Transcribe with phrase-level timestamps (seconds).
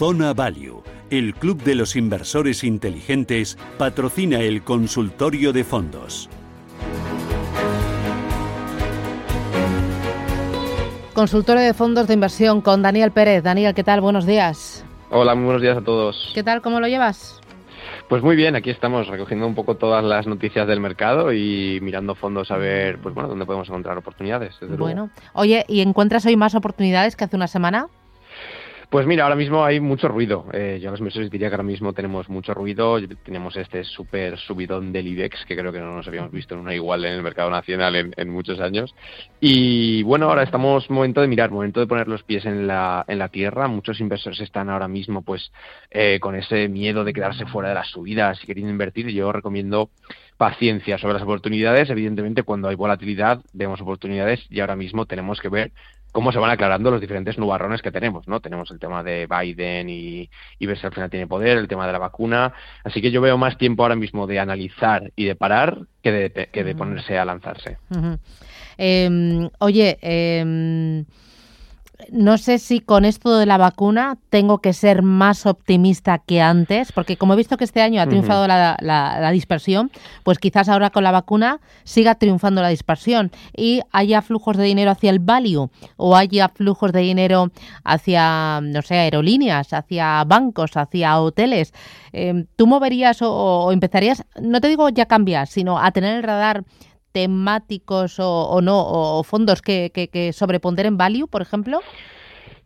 [0.00, 6.30] Zona Value, el club de los inversores inteligentes, patrocina el consultorio de fondos.
[11.12, 13.42] Consultorio de fondos de inversión con Daniel Pérez.
[13.42, 14.00] Daniel, ¿qué tal?
[14.00, 14.86] Buenos días.
[15.10, 16.30] Hola, muy buenos días a todos.
[16.34, 16.62] ¿Qué tal?
[16.62, 17.40] ¿Cómo lo llevas?
[18.10, 22.16] Pues muy bien, aquí estamos recogiendo un poco todas las noticias del mercado y mirando
[22.16, 24.58] fondos a ver, pues bueno, dónde podemos encontrar oportunidades.
[24.76, 27.86] bueno, oye, ¿y encuentras hoy más oportunidades que hace una semana?
[28.90, 30.46] Pues mira, ahora mismo hay mucho ruido.
[30.52, 32.98] Eh, yo a los inversores diría que ahora mismo tenemos mucho ruido.
[33.22, 36.74] Tenemos este súper subidón del IBEX, que creo que no nos habíamos visto en una
[36.74, 38.92] igual en el mercado nacional en, muchos años.
[39.38, 43.20] Y bueno, ahora estamos momento de mirar, momento de poner los pies en la, en
[43.20, 43.68] la tierra.
[43.68, 45.52] Muchos inversores están ahora mismo pues
[45.92, 49.06] eh, con ese miedo de quedarse fuera de las subidas y queriendo invertir.
[49.10, 49.90] Yo recomiendo
[50.36, 51.90] paciencia sobre las oportunidades.
[51.90, 55.70] Evidentemente, cuando hay volatilidad, vemos oportunidades y ahora mismo tenemos que ver
[56.12, 58.40] cómo se van aclarando los diferentes nubarrones que tenemos, ¿no?
[58.40, 61.86] Tenemos el tema de Biden y, y ver si al final tiene poder, el tema
[61.86, 62.52] de la vacuna.
[62.84, 66.48] Así que yo veo más tiempo ahora mismo de analizar y de parar que de,
[66.52, 67.78] que de ponerse a lanzarse.
[68.76, 71.04] Em, oye, eh,
[72.10, 76.92] no sé si con esto de la vacuna tengo que ser más optimista que antes,
[76.92, 79.90] porque como he visto que este año ha triunfado la, dispersión,
[80.24, 84.90] pues quizás ahora con la vacuna siga triunfando la dispersión y haya flujos de dinero
[84.90, 87.50] hacia el value o haya flujos de dinero
[87.84, 91.72] hacia, no sé, aerolíneas, hacia bancos, hacia hoteles.
[92.12, 96.22] Em, ¿Tú moverías o, o empezarías, no te digo ya cambiar, sino a tener el
[96.22, 96.64] radar
[97.12, 101.80] temáticos o, no, o fondos que, que, que sobreponderen value, por ejemplo?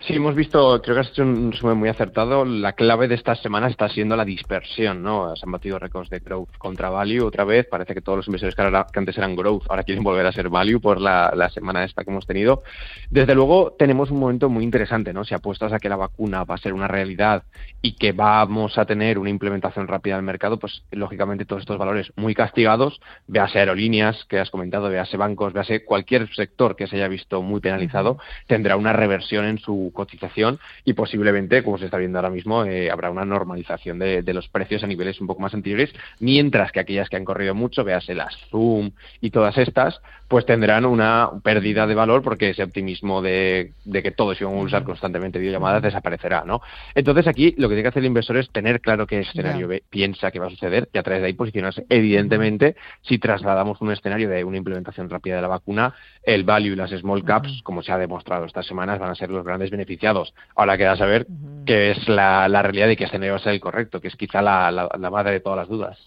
[0.07, 2.45] Sí, hemos visto, creo que has hecho un resumen muy acertado.
[2.45, 5.35] La clave de estas semanas está siendo la dispersión, ¿no?
[5.35, 7.67] Se han batido récords de growth contra value otra vez.
[7.71, 10.79] Parece que todos los inversores que, antes eran growth ahora quieren volver a ser value
[10.79, 12.63] por la, la, semana esta que hemos tenido.
[13.09, 15.25] Desde luego, tenemos un momento muy interesante, ¿no?
[15.25, 17.45] Si apuestas a que la vacuna va a ser una realidad
[17.81, 22.13] y que vamos a tener una implementación rápida del mercado, pues lógicamente todos estos valores
[22.17, 27.09] muy castigados, véase aerolíneas que has comentado, véase bancos, véase cualquier sector que se haya
[27.09, 32.19] visto muy penalizado, tendrá una reversión en su cotización y posiblemente, como se está viendo
[32.19, 35.95] ahora mismo, eh, habrá una normalización de, los precios a niveles un poco más anteriores,
[36.21, 38.91] mientras que aquellas que han corrido mucho, véase las Zoom
[39.21, 44.41] y todas estas, pues tendrán una pérdida de valor porque ese optimismo de, que todos
[44.41, 46.61] iban a usar constantemente videollamadas desaparecerá, ¿no?
[46.95, 50.31] Entonces aquí lo que tiene que hacer el inversor es tener claro qué escenario piensa
[50.31, 51.87] que va a suceder y a través de ahí posicionarse.
[51.89, 55.95] Evidentemente, si trasladamos un escenario de una implementación rápida de la vacuna,
[56.25, 59.31] el value y las small caps, como se ha demostrado estas semanas, van a ser
[59.31, 60.35] los grandes beneficiados.
[60.57, 61.27] Ahora queda saber
[61.67, 65.33] qué es la, realidad y va a ser el correcto, que es quizá la, madre
[65.33, 65.99] de todas las dudas.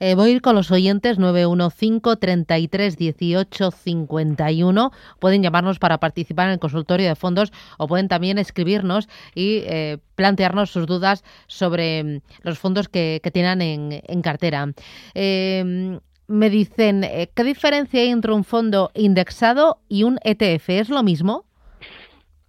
[0.00, 4.92] Eh, voy a ir con los oyentes 915 33 18 851.
[5.18, 9.98] Pueden llamarnos para participar en el consultorio de fondos o pueden también escribirnos y eh,
[10.14, 14.66] plantearnos sus dudas sobre mm, los fondos que, que tienen en, cartera.
[15.14, 15.98] Eh,
[16.28, 20.68] me dicen, eh, ¿qué diferencia hay entre un fondo indexado y un ETF?
[20.68, 21.46] ¿Es lo mismo?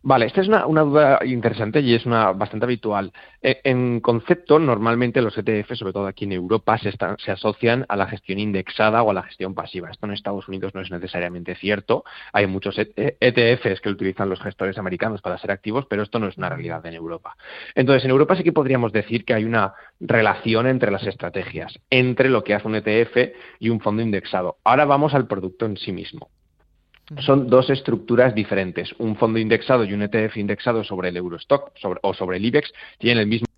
[0.01, 3.11] Vale, esta es una, duda interesante y es una bastante habitual.
[3.41, 7.97] E, en concepto, normalmente los ETF, sobre todo aquí en Europa, se, se, asocian a
[7.97, 9.91] la gestión indexada o a la gestión pasiva.
[9.91, 12.05] Esto en Estados Unidos no es necesariamente cierto.
[12.31, 16.37] Hay muchos ETFs que utilizan los gestores americanos para ser activos, pero esto no es
[16.37, 17.35] una realidad en Europa.
[17.75, 22.29] Entonces, en Europa sí que podríamos decir que hay una relación entre las estrategias, entre
[22.29, 24.59] lo que hace un ETF y un fondo indexado.
[24.63, 26.29] Ahora vamos al producto en sí mismo
[27.17, 28.93] son dos estructuras diferentes.
[28.99, 31.71] Un fondo indexado y un ETF indexado sobre el Eurostock
[32.01, 33.49] o sobre el IBEX tienen el mismo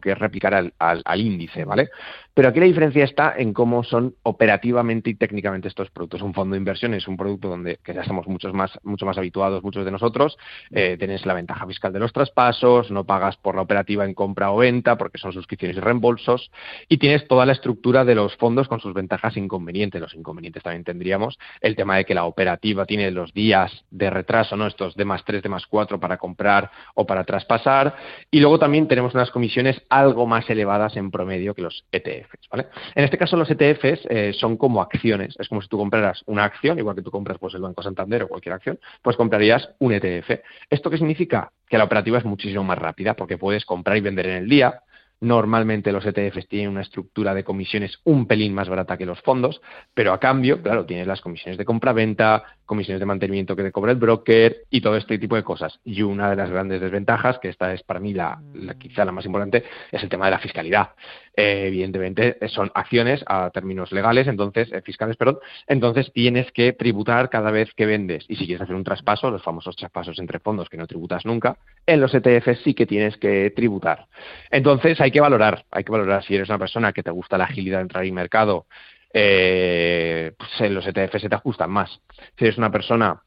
[0.00, 1.88] que es replicar al, al, índice, ¿vale?
[2.34, 6.22] Pero aquí la diferencia está en cómo son operativamente y técnicamente estos productos.
[6.22, 9.18] Un fondo de inversión es un producto donde que ya estamos muchos más, mucho más
[9.18, 10.36] habituados, muchos de nosotros.
[10.70, 14.50] Eh, tienes la ventaja fiscal de los traspasos, no pagas por la operativa en compra
[14.50, 16.50] o venta porque son suscripciones y reembolsos,
[16.88, 20.00] y tienes toda la estructura de los fondos con sus ventajas e inconvenientes.
[20.00, 24.56] Los inconvenientes también tendríamos el tema de que la operativa tiene los días de retraso,
[24.56, 24.66] ¿no?
[24.66, 27.96] Estos de más 3, de más 4 para comprar o para traspasar.
[28.30, 32.66] Y luego también tenemos unas comisiones algo más elevadas en promedio que los ETFs, ¿vale?
[32.94, 36.44] En este caso los ETFs eh, son como acciones, es como si tú compraras una
[36.44, 39.92] acción, igual que tú compras pues el Banco Santander o cualquier acción, pues comprarías un
[39.92, 40.40] ETF.
[40.70, 41.52] ¿Esto qué significa?
[41.68, 44.82] Que la operativa es muchísimo más rápida porque puedes comprar y vender en el día,
[45.20, 49.60] Normalmente los ETFs tienen una estructura de comisiones un pelín más barata que los fondos,
[49.92, 53.90] pero a cambio, claro, tienes las comisiones de compra-venta, comisiones de mantenimiento que te cobra
[53.90, 55.80] el broker y todo este tipo de cosas.
[55.84, 58.40] Y una de las grandes desventajas, que esta es para mí la,
[58.78, 60.90] quizá la más importante, es el tema de la fiscalidad.
[61.34, 67.30] Eh, evidentemente son acciones a términos legales, entonces eh, fiscales, perdón, entonces tienes que tributar
[67.30, 68.26] cada vez que vendes.
[68.28, 71.56] Y si quieres hacer un traspaso, los famosos traspasos entre fondos que no tributas nunca,
[71.86, 74.06] en los ETFs sí que tienes que tributar.
[74.50, 77.44] Entonces hay que valorar, hay que valorar si eres una persona que te gusta la
[77.44, 78.66] agilidad de entrar en mercado
[79.12, 82.00] eh, pues los ETF se te ajustan más.
[82.36, 83.22] Si eres una persona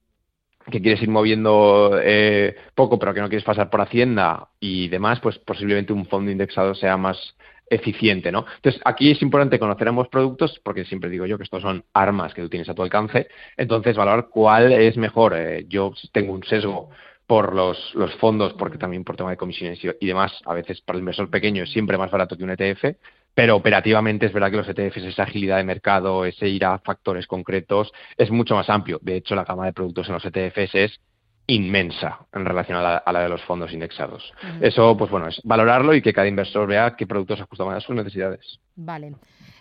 [0.69, 5.19] que quieres ir moviendo eh, poco, pero que no quieres pasar por Hacienda y demás,
[5.19, 7.35] pues posiblemente un fondo indexado sea más
[7.71, 8.45] eficiente, ¿no?
[8.57, 12.33] Entonces, aquí es importante conocer ambos productos, porque siempre digo yo que estos son armas
[12.33, 15.33] que tú tienes a tu alcance, entonces valorar cuál es mejor.
[15.35, 16.89] Eh, yo tengo un sesgo
[17.25, 20.97] por los, los, fondos, porque también por tema de comisiones y, demás, a veces para
[20.97, 22.97] el inversor pequeño es siempre más barato que un ETF,
[23.33, 27.27] pero operativamente es verdad que los ETFs, esa agilidad de mercado, ese ir a factores
[27.27, 28.99] concretos, es mucho más amplio.
[29.01, 30.99] De hecho, la gama de productos en los ETFs es
[31.47, 34.31] inmensa en relación a la, de los fondos indexados.
[34.61, 37.95] Eso, pues bueno, es valorarlo y que cada inversor vea qué productos ajustan a sus
[37.95, 38.59] necesidades.
[38.75, 39.13] Vale.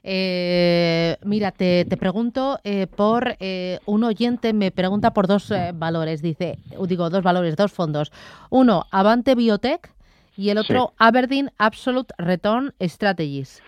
[0.03, 6.59] Eh, mira, te, pregunto eh, por eh, un oyente me pregunta por dos valores, dice,
[6.87, 8.13] digo dos valores, dos fondos.
[8.51, 9.91] Uno, Avante Biotech
[10.37, 13.63] y el otro Aberdeen Absolute Return Strategies.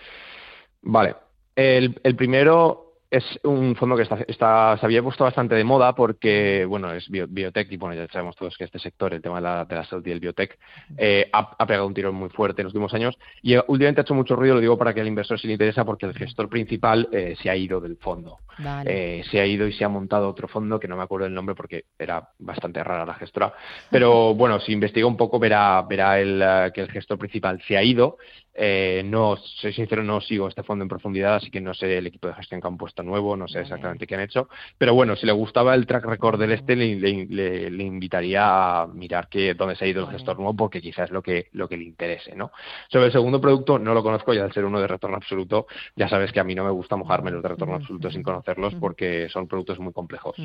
[0.81, 1.15] Vale.
[1.55, 2.82] El, el primero
[3.13, 7.71] es un fondo que está, se había puesto bastante de moda porque, bueno, es biotech
[7.71, 10.03] y, bueno, ya sabemos todos que este sector, el tema de la, de la salud
[10.07, 10.57] y el biotech,
[10.97, 14.03] eh, ha, pegado un tirón muy fuerte en los últimos años y eh, últimamente ha
[14.03, 16.49] hecho mucho ruido, lo digo para que al inversor se le interesa porque el gestor
[16.49, 18.39] principal eh, se ha ido del fondo.
[18.57, 21.53] se ha ido y se ha montado otro fondo que no me acuerdo el nombre
[21.53, 23.53] porque era bastante rara la gestora,
[23.91, 27.83] pero bueno, si investiga un poco verá, verá el, que el gestor principal se ha
[27.83, 28.17] ido
[28.55, 32.07] eh, no, soy sincero, no sigo este fondo en profundidad, así que no sé el
[32.07, 34.47] equipo de gestión que han puesto nuevo, no sé exactamente qué han hecho.
[34.77, 39.55] Pero bueno, si le gustaba el track record del este, le, invitaría a mirar que,
[39.55, 41.83] dónde se ha ido el gestor nuevo, porque quizás es lo que, lo que le
[41.83, 42.35] interese.
[42.35, 42.51] ¿no?
[42.89, 45.65] Sobre el segundo producto, no lo conozco, y al ser uno de retorno absoluto,
[45.95, 48.75] ya sabes que a mí no me gusta mojarme los de retorno absoluto sin conocerlos,
[48.75, 50.35] porque son productos muy complejos.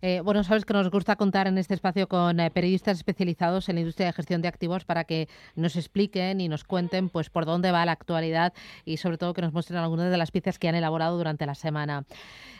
[0.00, 3.76] Eh, bueno, sabes que nos gusta contar en este espacio con eh, periodistas especializados en
[3.76, 7.47] la industria de gestión de activos para que nos expliquen y nos cuenten pues por
[7.52, 8.52] dónde va la actualidad
[8.84, 11.54] y sobre todo que nos muestren algunas de las piezas que han elaborado durante la
[11.54, 12.04] semana.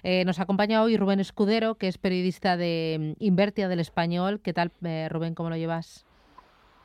[0.02, 4.40] Eh, nos acompaña hoy Rubén Escudero, que es periodista de mm, Invertia del Español.
[4.40, 5.34] ¿Qué tal, eh, Rubén?
[5.34, 6.04] ¿Cómo lo llevas?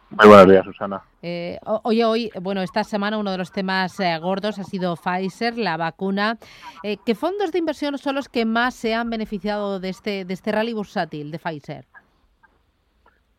[0.09, 1.01] Muy buenos días, Susana.
[1.23, 5.57] Eh, oye, hoy, bueno, esta semana uno de los temas eh, gordos ha sido Pfizer,
[5.57, 6.37] la vacuna.
[6.83, 10.51] ¿Qué fondos de inversión son los que más se han beneficiado de este, de este
[10.51, 11.87] rally bursátil de Pfizer?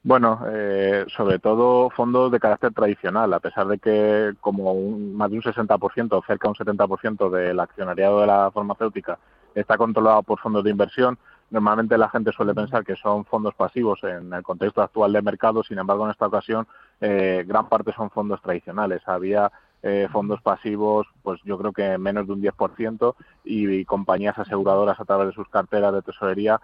[0.07, 5.39] Bueno, eh, sobre todo fondos de carácter tradicional, a pesar de que como más de
[5.39, 9.19] un 60%, cerca de un 70% del accionariado de la farmacéutica
[9.55, 11.17] está controlado por fondos de inversión,
[11.51, 15.63] normalmente la gente suele pensar que son fondos pasivos en el contexto actual de mercado,
[15.63, 16.67] sin embargo en esta ocasión
[17.01, 19.01] eh, gran parte son fondos tradicionales.
[19.07, 19.51] Había
[19.83, 23.15] eh, fondos pasivos, pues yo creo que menos de un 10%
[23.45, 26.61] y, compañías aseguradoras a través de sus carteras de tesorería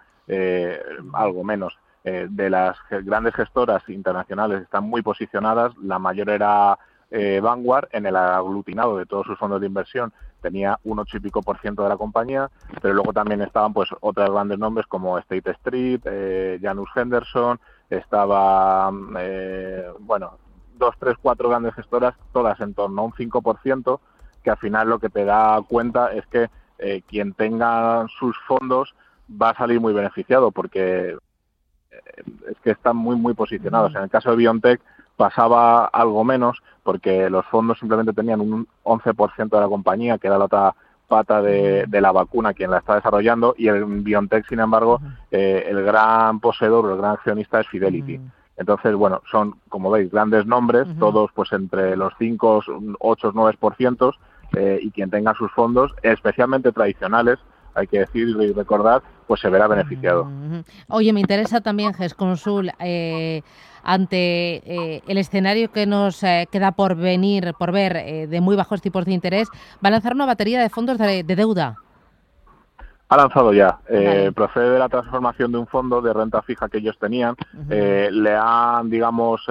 [1.13, 1.75] algo menos.
[2.03, 5.71] Eh, de las grandes gestoras internacionales están muy posicionadas.
[5.77, 6.79] La mayor era
[7.11, 11.19] eh, Vanguard en el aglutinado de todos sus fondos de inversión tenía un ocho y
[11.19, 12.49] pico por ciento de la compañía,
[12.81, 17.59] pero luego también estaban pues otros grandes nombres como State Street, eh, Janus Henderson,
[17.89, 20.37] estaba eh, bueno
[20.77, 23.99] dos, tres, cuatro grandes gestoras, todas en torno a un 5%,
[24.43, 26.49] que al final lo que te da cuenta es que
[27.05, 28.95] quien tenga sus fondos
[29.29, 31.15] va a salir muy beneficiado porque
[32.49, 33.93] es que están muy, muy posicionados.
[33.95, 34.81] En el caso de BioNTech
[35.15, 40.37] pasaba algo menos porque los fondos simplemente tenían un 11% de la compañía, que era
[40.37, 40.75] la otra
[41.07, 45.83] pata de, la vacuna quien la está desarrollando, y el BioNTech, sin embargo, eh, el
[45.83, 48.19] gran poseedor, el gran accionista es Fidelity.
[48.55, 52.63] Entonces, bueno, son, como veis, grandes nombres, todos pues entre los 5,
[52.99, 54.13] 8, 9%,
[54.53, 57.39] eh, y quien tenga sus fondos, especialmente tradicionales,
[57.73, 60.27] hay que decir y recordar, pues se verá beneficiado.
[60.89, 63.41] Oye, me interesa también, GESConsul, eh,
[63.81, 68.57] ante eh, el escenario que nos eh, queda por venir, por ver, eh, de muy
[68.57, 69.47] bajos tipos de interés,
[69.81, 71.77] va a lanzar una batería de fondos de, deuda.
[73.07, 73.79] Ha lanzado ya.
[74.35, 77.37] procede de la transformación de un fondo de renta fija que ellos tenían.
[77.69, 79.47] le han, digamos,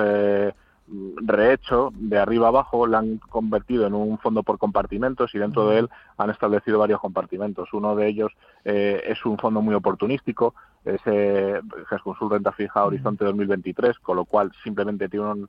[1.16, 5.80] rehecho de arriba abajo, lo han convertido en un fondo por compartimentos y dentro de
[5.80, 7.72] él han establecido varios compartimentos.
[7.72, 8.32] Uno de ellos
[8.64, 10.54] eh, es un fondo muy oportunístico,
[10.84, 15.46] es eh, Gesconsul Renta Fija Horizonte 2023, con lo cual simplemente tiene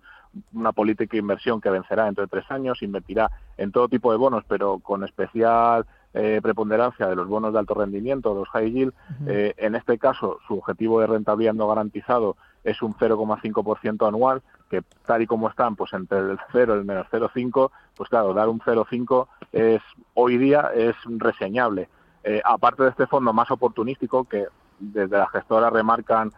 [0.54, 4.18] una política de inversión que vencerá dentro de tres años, invertirá en todo tipo de
[4.18, 8.94] bonos, pero con especial eh, preponderancia de los bonos de alto rendimiento, los high yield.
[9.28, 14.82] Eh, en este caso, su objetivo de rentabilidad no garantizado es un 0,5% anual, que
[15.06, 18.50] tal y como están, pues entre el 0 y el menos 0,5, pues claro, dar
[18.50, 19.82] un 0,5 es
[20.14, 21.90] hoy día es reseñable.
[22.24, 24.46] Eh, aparte de este fondo más oportunístico, que
[24.80, 26.32] desde la gestora remarcan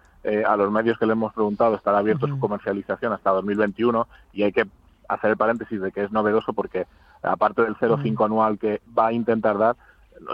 [0.47, 4.53] a los medios que le hemos preguntado, estará abierto su comercialización hasta 2021 y hay
[4.53, 4.65] que
[5.09, 6.87] hacer el paréntesis de que es novedoso porque
[7.21, 9.75] aparte del 0,5 anual que va a intentar dar,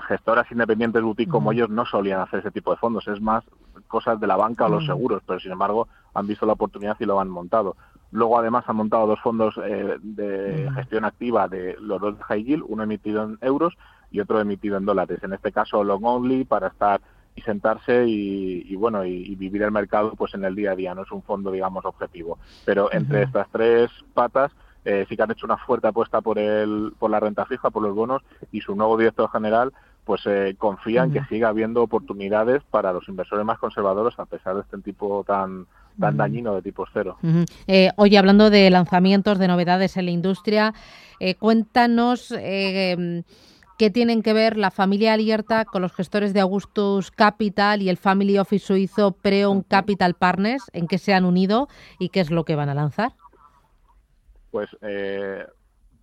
[0.08, 3.44] gestoras independientes boutique como ellos no solían hacer ese tipo de fondos, es más
[3.90, 7.06] cosas de la banca o los seguros, pero sin embargo han visto la oportunidad y
[7.06, 7.76] lo han montado.
[8.12, 12.44] Luego además han montado dos fondos eh, de gestión activa de los dos de high
[12.44, 13.78] yield, uno emitido en euros
[14.12, 15.20] y otro emitido en dólares.
[15.22, 17.02] En este caso long only para estar
[17.36, 20.96] y sentarse y, bueno y, vivir el mercado pues en el día a día.
[20.96, 22.40] No es un fondo digamos objetivo.
[22.66, 24.52] Pero entre estas tres patas
[24.86, 27.84] eh, sí que han hecho una fuerte apuesta por el, por la renta fija, por
[27.84, 29.74] los bonos, y su nuevo director general
[30.10, 34.56] pues eh, confía en que siga habiendo oportunidades para los inversores más conservadores a pesar
[34.56, 35.68] de este tipo tan
[36.00, 37.20] tan dañino de tipo cero.
[37.68, 40.74] Eh, oye, hablando de lanzamientos, de novedades en la industria,
[41.38, 43.22] cuéntanos em,
[43.78, 47.98] qué tienen que ver la familia Alierta con los gestores de Augustus Capital y el
[47.98, 51.68] Family Office suizo Preon Capital Partners, en qué se han unido
[52.00, 53.12] y qué es lo que van a lanzar.
[54.50, 55.46] Pues eh,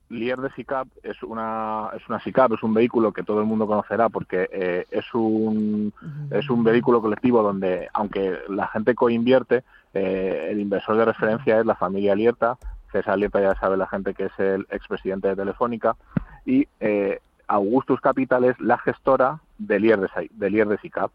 [0.09, 3.67] Lier de SICAP es una es una SICAP, es un vehículo que todo el mundo
[3.67, 5.93] conocerá porque eh, es un
[6.31, 11.67] es un vehículo colectivo donde aunque la gente coinvierte eh, el inversor de referencia es
[11.67, 12.57] la familia Lierta,
[12.93, 15.97] César Lierta ya sabe la gente que es el expresidente de Telefónica.
[16.45, 21.11] Y eh, Augustus Capital es la gestora de Lier de, de, Lier de SICAP.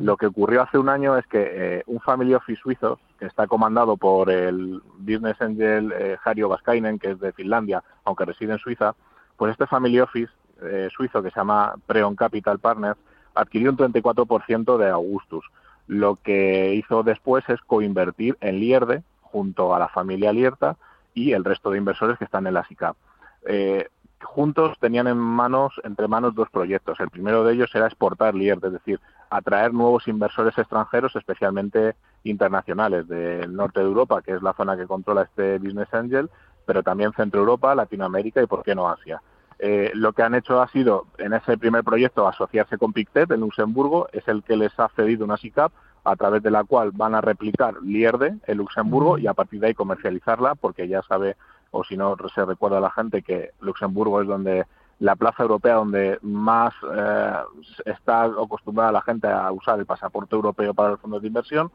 [0.00, 3.96] Lo que ocurrió hace un año es que eh, un family office suizo, está comandado
[3.96, 8.94] por el business angel eh, Hario Vaskainen, que es de Finlandia, aunque reside en Suiza,
[9.36, 12.98] pues este family office eh, suizo que se llama Preon Capital Partners
[13.34, 15.44] adquirió un 34% de Augustus.
[15.86, 20.76] Lo que hizo después es coinvertir en Lierde junto a la familia Lierta
[21.14, 22.96] y el resto de inversores que están en la SICAP.
[23.46, 23.88] Eh,
[24.22, 27.00] juntos tenían en manos, entre manos dos proyectos.
[27.00, 29.00] El primero de ellos era exportar Lierde, es decir,
[29.30, 34.86] atraer nuevos inversores extranjeros, especialmente internacionales, del norte de Europa, que es la zona que
[34.86, 36.30] controla este Business Angel,
[36.66, 39.20] pero también Centro Europa, Latinoamérica y, por qué no, Asia.
[39.58, 43.40] Eh, lo que han hecho ha sido, en ese primer proyecto, asociarse con Pictet en
[43.40, 45.72] Luxemburgo, es el que les ha cedido una SICAP,
[46.04, 49.68] a través de la cual van a replicar Lierde en Luxemburgo y a partir de
[49.68, 51.36] ahí comercializarla, porque ya sabe,
[51.70, 54.66] o si no se recuerda a la gente, que Luxemburgo es donde
[54.98, 57.32] la plaza europea donde más eh,
[57.84, 61.70] está acostumbrada la gente a usar el pasaporte europeo para los fondos de inversión.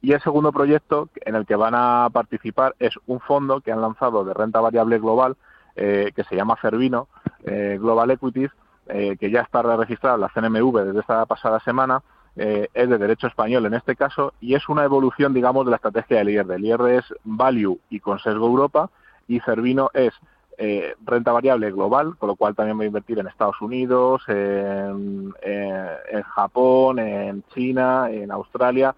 [0.00, 3.80] Y el segundo proyecto en el que van a participar es un fondo que han
[3.80, 5.36] lanzado de renta variable global
[5.76, 7.08] eh, que se llama Fervino
[7.44, 8.50] eh, Global Equities,
[8.88, 12.02] que ya está registrado en la CNMV desde esta pasada semana.
[12.36, 16.16] es de derecho español en este caso y es una evolución, digamos, de la estrategia
[16.16, 16.54] del IRD.
[16.54, 18.88] El IRD es Value y con Europa
[19.26, 20.14] y Cervino es
[20.60, 25.32] eh, renta variable global, con lo cual también voy a invertir en Estados Unidos, en,
[26.34, 28.92] Japón, en China, en Australia,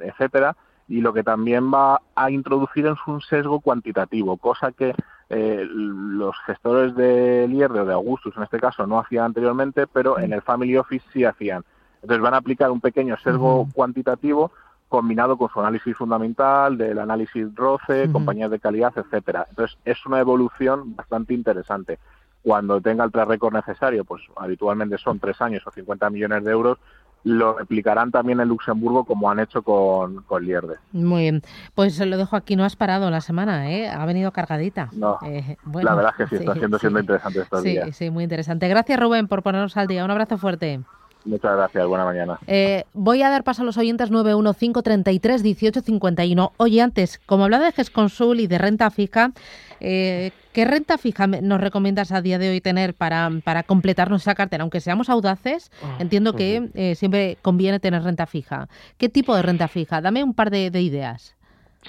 [0.00, 0.56] etcétera.
[0.88, 4.94] Y lo que también va a introducir es un sesgo cuantitativo, cosa que
[5.28, 10.18] eh, los gestores del IR o de Augustus en este caso no hacían anteriormente, pero
[10.18, 11.64] en el Family Office sí hacían.
[12.02, 14.52] Entonces van a aplicar un pequeño sesgo cuantitativo
[14.88, 19.46] combinado con su análisis fundamental, del análisis ROCE, compañías de calidad, etcétera.
[19.50, 21.98] Entonces, es una evolución bastante interesante.
[22.42, 26.52] Cuando tenga el track record necesario, pues habitualmente son tres años o 50 millones de
[26.52, 26.78] euros,
[27.24, 30.76] lo replicarán también en Luxemburgo como han hecho con, con Lierde.
[30.92, 31.42] Muy bien,
[31.74, 33.88] pues lo dejo aquí, no has parado la semana, ¿eh?
[33.88, 34.88] ha venido cargadita.
[34.92, 37.96] No, eh, la verdad es que sí, está siendo, siendo interesante estos sí, días.
[37.96, 38.68] Sí, muy interesante.
[38.68, 40.80] Gracias Rubén por ponernos al día, un abrazo fuerte.
[41.24, 42.38] Muchas gracias, buena mañana.
[42.46, 46.52] Eh, voy a dar paso a los oyentes 915331851.
[46.56, 49.32] Oye, antes, como hablaba de GESConsul y de renta fija,
[49.80, 54.34] eh, ¿qué renta fija nos recomiendas a día de hoy tener para, para completar esa
[54.34, 54.62] cartera?
[54.62, 58.68] Aunque seamos audaces, ah, entiendo que eh, siempre conviene tener renta fija.
[58.96, 60.00] ¿Qué tipo de renta fija?
[60.00, 61.37] Dame un par de ideas.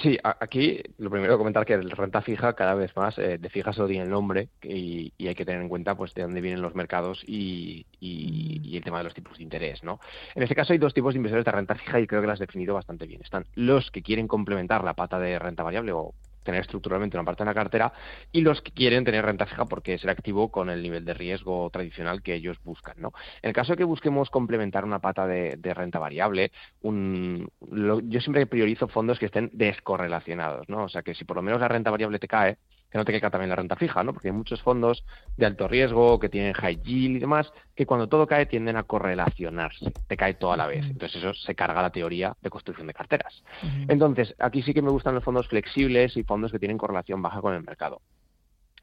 [0.01, 3.73] Sí, aquí lo primero comentar que el renta fija cada vez más eh, de fija
[3.73, 6.73] solo tiene el nombre y, hay que tener en cuenta pues de dónde vienen los
[6.73, 9.99] mercados y, y, el tema de los tipos de interés, ¿no?
[10.35, 12.35] En este caso hay dos tipos de inversores de renta fija y creo que las
[12.35, 13.21] has definido bastante bien.
[13.21, 16.13] Están los que quieren complementar la pata de renta variable o
[16.43, 17.93] tener estructuralmente una parte en la cartera,
[18.31, 21.69] y los que quieren tener renta fija porque es activo con el nivel de riesgo
[21.69, 22.95] tradicional que ellos buscan.
[22.97, 23.13] ¿no?
[23.41, 28.45] En el caso de que busquemos complementar una pata de, renta variable, un, yo siempre
[28.47, 30.85] priorizo fondos que estén descorrelacionados, ¿no?
[30.85, 32.57] O sea, que si por lo menos la renta variable te cae,
[32.89, 34.13] que no te caiga también la renta fija, ¿no?
[34.13, 35.03] Porque hay muchos fondos
[35.37, 38.83] de alto riesgo que tienen high yield y demás, que cuando todo cae tienden a
[38.83, 40.85] correlacionarse, te cae todo a la vez.
[40.85, 43.43] Entonces eso se carga la teoría de construcción de carteras.
[43.87, 47.41] Entonces, aquí sí que me gustan los fondos flexibles y fondos que tienen correlación baja
[47.41, 48.01] con el mercado.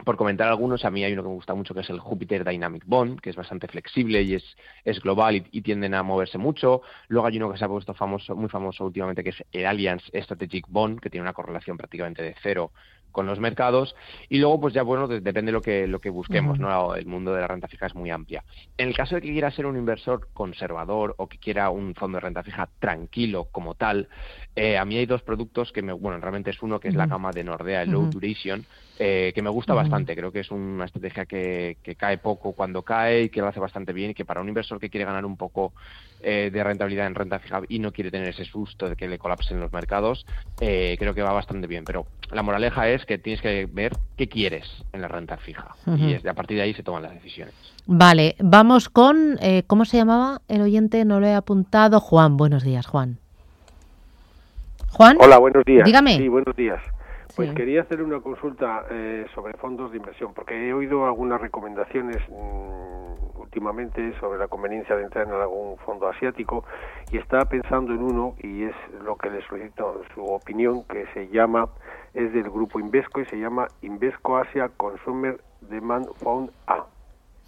[0.05, 2.45] Por comentar algunos, a mí hay uno que me gusta mucho que es el Jupiter
[2.45, 4.45] Dynamic Bond, que es bastante flexible y es,
[4.85, 6.83] es global y, tienden a moverse mucho.
[7.09, 10.03] Luego hay uno que se ha puesto famoso, muy famoso últimamente que es el Allianz
[10.15, 12.73] Strategic Bond, que tiene una correlación prácticamente de cero
[13.13, 13.95] con los mercados
[14.29, 17.33] y luego pues ya bueno depende de lo que lo que busquemos no el mundo
[17.33, 18.45] de la renta fija es muy amplia.
[18.77, 22.17] En el caso de que quiera ser un inversor conservador o que quiera un fondo
[22.17, 24.09] de renta fija tranquilo como tal
[24.55, 27.07] eh, a mí hay dos productos que me bueno realmente es uno que es la
[27.07, 28.65] gama de Nordea el Low Duration
[28.99, 30.17] eh, que me gusta bastante.
[30.17, 33.61] Creo que es una estrategia que, que cae poco cuando cae y que lo hace
[33.61, 35.75] bastante bien y que para un inversor que quiere ganar un poco
[36.23, 39.19] eh, de rentabilidad en renta fija y no quiere tener ese susto de que le
[39.19, 40.25] colapsen los mercados,
[40.61, 41.85] eh, creo que va bastante bien.
[41.85, 46.27] Pero la moraleja es que tienes que ver qué quieres en la renta fija y
[46.27, 47.55] a partir de ahí se toman las decisiones.
[47.87, 51.05] Vale, vamos con, eh, ¿cómo se llamaba el oyente?
[51.05, 52.01] No lo he apuntado.
[52.01, 53.19] Juan, buenos días, Juan.
[54.93, 55.17] Juan.
[55.21, 55.85] Hola, buenos días.
[55.85, 56.17] Dígame.
[56.17, 56.81] Sí, buenos días.
[57.35, 58.87] Pues quería hacer una consulta
[59.35, 63.07] sobre fondos de inversión, porque he oído algunas recomendaciones mm,
[63.47, 66.65] últimamente sobre la conveniencia de entrar en algún fondo asiático
[67.11, 71.29] y estaba pensando en uno y es lo que le solicito su opinión que se
[71.29, 71.69] llama
[72.15, 76.87] es del grupo Invesco y se llama Invesco Asia Consumer Demand Fund A.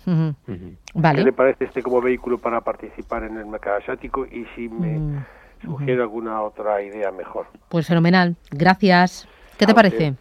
[0.04, 4.98] ¿Qué le parece este como vehículo para participar en el mercado asiático y si me
[4.98, 5.24] mm,
[5.62, 7.46] sugiere alguna otra idea mejor?
[7.68, 9.28] Pues fenomenal, gracias.
[9.58, 10.14] ¿Qué te parece?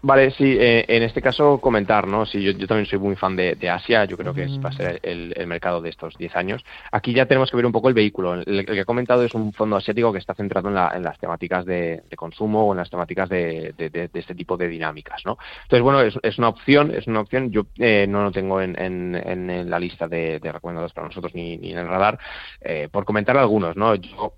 [0.00, 2.24] Vale, sí, eh, en este caso comentar, ¿no?
[2.24, 5.46] Sí, yo, también soy muy fan de, Asia, yo creo que va a ser el,
[5.48, 6.64] mercado de estos 10 años.
[6.92, 8.34] Aquí ya tenemos que ver un poco el vehículo.
[8.34, 12.02] El, que he comentado es un fondo asiático que está centrado en, las temáticas de,
[12.16, 13.74] consumo o en las temáticas de,
[14.14, 15.36] este tipo de dinámicas, ¿no?
[15.64, 17.50] Entonces, bueno, es, una opción, es una opción.
[17.50, 21.88] Yo eh, no lo tengo en, la lista de, recomendados para nosotros ni, en el
[21.88, 22.20] radar.
[22.60, 23.96] Eh, por comentar algunos, ¿no?
[23.96, 24.32] Yo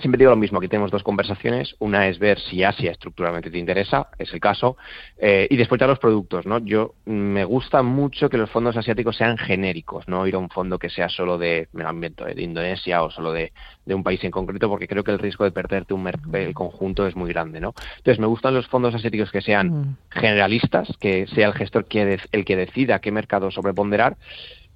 [0.00, 1.76] Siempre digo lo mismo, aquí tenemos dos conversaciones.
[1.78, 4.76] Una es ver si Asia estructuralmente te interesa, es el caso,
[5.18, 6.58] eh, y después ya los productos, ¿no?
[6.58, 10.48] Yo mm, me gusta mucho que los fondos asiáticos sean genéricos, no ir a un
[10.48, 13.52] fondo que sea solo de, me de Indonesia o solo de,
[13.86, 17.16] un país en concreto, porque creo que el riesgo de perderte un el conjunto es
[17.16, 17.74] muy grande, ¿no?
[17.98, 19.96] Entonces me gustan los fondos asiáticos que sean mm.
[20.10, 24.16] generalistas, que sea el gestor que el que decida qué mercado sobreponderar,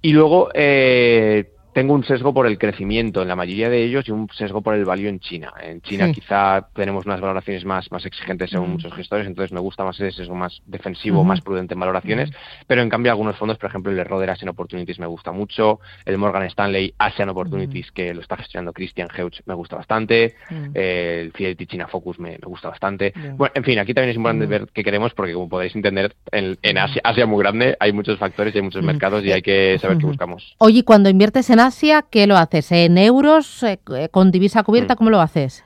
[0.03, 4.13] y luego eh, tengo un sesgo por el crecimiento en la mayoría de ellos y
[4.13, 5.53] un sesgo por el value en China.
[5.61, 9.85] En China quizá tenemos unas valoraciones más, más exigentes según muchos gestores, entonces me gusta
[9.85, 12.31] más ese sesgo más defensivo, más prudente en valoraciones,
[12.69, 15.81] pero en cambio algunos fondos, por ejemplo el de Roder Asian Opportunities me gusta mucho,
[16.07, 20.37] el Morgan Stanley Asian Opportunities que lo está gestionando Christian Heuch me gusta bastante,
[20.75, 23.13] el Fidelity China Focus me, gusta bastante.
[23.37, 26.79] Bueno, en fin, aquí también es importante ver qué queremos porque como podéis entender, en,
[26.79, 29.99] Asia, Asia muy grande hay muchos factores y hay muchos mercados y hay que saber
[29.99, 30.55] qué buscamos.
[30.59, 32.71] Oye, cuando inviertes en Asia, ¿qué lo haces?
[32.73, 33.63] ¿En euros?
[33.63, 34.95] Eh, eh, ¿Con divisa cubierta?
[34.95, 34.97] Mm.
[34.99, 35.65] ¿Cómo lo haces?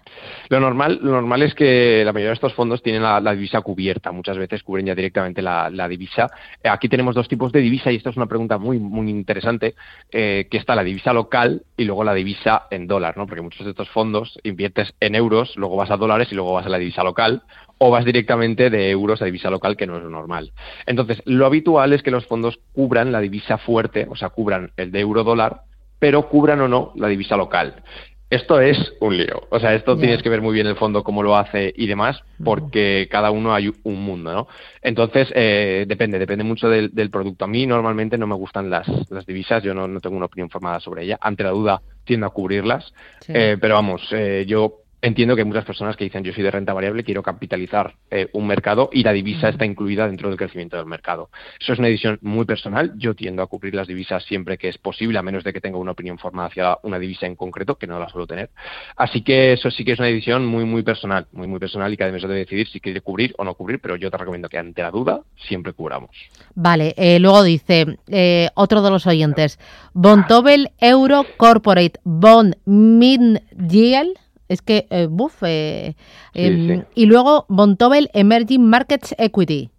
[0.48, 4.12] Lo normal, lo normal es que la mayoría de estos fondos tienen la, divisa cubierta.
[4.12, 6.28] Muchas veces cubren ya directamente la, divisa.
[6.62, 9.74] Eh, aquí tenemos dos tipos de divisa y esta es una pregunta muy, muy interesante,
[10.10, 13.26] que está la divisa local y luego la divisa en dólar, ¿no?
[13.26, 16.66] Porque muchos de estos fondos inviertes en euros, luego vas a dólares y luego vas
[16.66, 17.42] a la divisa local
[17.78, 20.52] o vas directamente de euros a divisa local, que no es lo normal.
[20.86, 24.90] Entonces, lo habitual es que los fondos cubran la divisa fuerte, o sea, cubran el
[24.90, 25.62] de euro dólar
[25.98, 27.82] pero cubran o no la divisa local.
[28.30, 29.44] Esto es un lío.
[29.48, 32.22] O sea, esto tienes que ver muy bien el fondo cómo lo hace y demás,
[32.44, 34.48] porque cada uno hay un mundo, ¿no?
[34.82, 37.46] Entonces, eh, depende, depende mucho del, producto.
[37.46, 40.78] A mí normalmente no me gustan las, las divisas, yo no, tengo una opinión formada
[40.78, 41.16] sobre ella.
[41.22, 42.92] Ante la duda, tiendo a cubrirlas.
[43.28, 46.50] Eh, pero vamos, eh, yo Entiendo que hay muchas personas que dicen yo soy de
[46.50, 50.76] renta variable, quiero capitalizar eh, un mercado y la divisa está incluida dentro del crecimiento
[50.76, 51.30] del mercado.
[51.60, 52.94] Eso es una decisión muy personal.
[52.96, 55.78] Yo tiendo a cubrir las divisas siempre que es posible, a menos de que tenga
[55.78, 58.50] una opinión formada hacia una divisa en concreto, que no la suelo tener.
[58.96, 61.96] Así que eso sí que es una decisión muy, muy personal, muy, muy personal y
[61.96, 64.58] que además de decidir si quiere cubrir o no cubrir, pero yo te recomiendo que
[64.58, 66.10] ante la duda siempre cubramos.
[66.56, 69.60] Vale, eh, luego dice eh, otro de los oyentes,
[69.92, 75.42] Bontobel Euro Corporate Bond Min Yield es que, eh, buf.
[75.42, 75.94] Eh,
[76.34, 79.70] em, y luego Bontobel Emerging Markets Equity.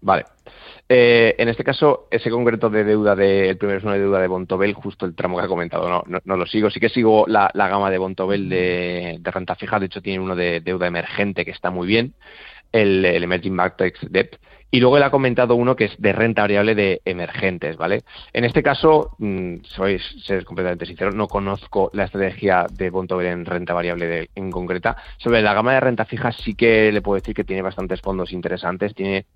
[0.00, 0.24] Vale.
[0.90, 4.28] Eh, en este caso, ese concreto de deuda, de, el primero es una deuda de
[4.28, 6.70] Bontobel, justo el tramo que ha comentado, no, no, lo sigo.
[6.70, 10.60] Sí que sigo la, gama de Bontobel de, renta fija, de hecho tiene uno de
[10.60, 12.14] deuda emergente que está muy bien.
[12.72, 14.36] el, el Emerging Markets Debt,
[14.70, 18.02] y luego él ha comentado uno que es de renta variable de emergentes, ¿vale?
[18.32, 23.44] En este caso, mm, soy ser completamente sincero, no conozco la estrategia de Bontobel en
[23.46, 24.96] renta variable en concreta.
[25.16, 28.32] Sobre la gama de renta fija sí que le puedo decir que tiene bastantes fondos
[28.32, 29.26] interesantes, tiene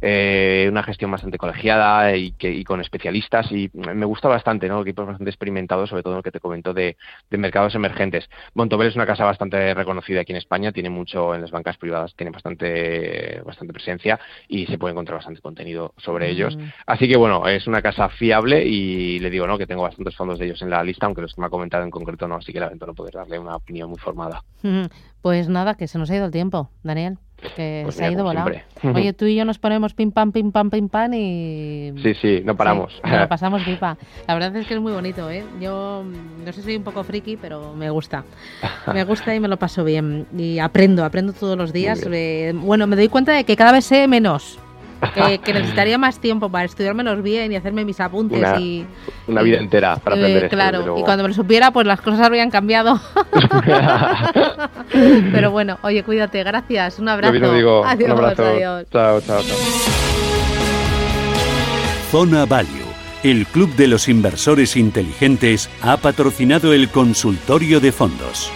[0.00, 4.82] eh, una gestión bastante colegiada y, que, con especialistas y me gusta bastante, ¿no?
[4.82, 6.96] Equipos bastante experimentados, sobre todo lo que te comento de,
[7.30, 8.28] mercados emergentes.
[8.54, 12.14] Bontobel es una casa bastante reconocida aquí en España, tiene mucho en las bancas privadas,
[12.14, 16.56] tiene bastante, bastante presencia y se puede encontrar bastante contenido sobre ellos.
[16.56, 16.64] Mm.
[16.86, 20.40] Así que bueno, es una casa fiable y le digo no que tengo bastantes fondos
[20.40, 22.52] de ellos en la lista, aunque los que me ha comentado en concreto no, así
[22.52, 24.42] que lamento no poder darle una opinión muy formada.
[25.22, 27.18] Pues nada, que se nos ha ido el tiempo, Daniel
[27.56, 28.52] que pues se ha ido volando.
[28.94, 31.92] Oye, tú y yo nos ponemos pim pam, pim pam, pim pam y...
[32.02, 33.00] Sí, sí, no paramos.
[33.04, 33.96] lo pasamos pipa.
[34.26, 35.44] La verdad es que es muy bonito, ¿eh?
[35.60, 38.24] Yo no sé si soy un poco friki, pero me gusta.
[38.92, 40.26] Me gusta y me lo paso bien.
[40.36, 42.06] Y aprendo, aprendo todos los días.
[42.10, 44.58] Eh, bueno, me doy cuenta de que cada vez sé menos
[45.14, 48.86] que, necesitaría más tiempo para estudiármelos bien y hacerme mis apuntes una, y
[49.26, 52.50] una vida entera para aprender claro y cuando me lo supiera pues las cosas habrían
[52.50, 53.00] cambiado.
[55.32, 57.34] Pero bueno oye cuídate gracias un abrazo.
[57.34, 58.44] adiós, un abrazo.
[58.44, 58.86] adiós.
[58.90, 59.56] chao chao chao.
[62.10, 68.50] Zona Value el Club de los Inversores Inteligentes ha patrocinado el consultorio de fondos.